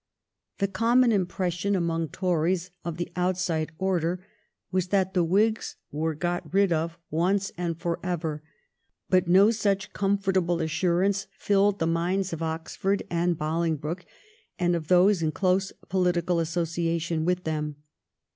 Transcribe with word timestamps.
The 0.57 0.67
common 0.67 1.11
impression 1.11 1.75
among 1.75 2.07
Tories 2.07 2.71
of 2.83 2.97
the 2.97 3.11
outside 3.15 3.71
order 3.77 4.25
was 4.71 4.87
that 4.87 5.13
the 5.13 5.23
Whigs 5.23 5.75
were 5.91 6.15
got 6.15 6.51
rid 6.51 6.73
of 6.73 6.97
once 7.11 7.51
and 7.55 7.77
for 7.79 7.99
ever, 8.01 8.41
but 9.11 9.27
no 9.27 9.51
such 9.51 9.93
com 9.93 10.17
fortable 10.17 10.59
assurance 10.59 11.27
filled 11.37 11.77
the 11.77 11.85
minds 11.85 12.33
of 12.33 12.41
Oxford 12.41 13.03
and 13.11 13.37
Bolingbroke, 13.37 14.07
and 14.57 14.75
of 14.75 14.87
those 14.87 15.21
in 15.21 15.31
close 15.31 15.71
political 15.87 16.37
associa 16.37 16.99
tion 16.99 17.23
with 17.23 17.43
them. 17.43 17.75